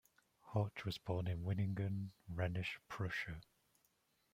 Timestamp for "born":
0.97-1.27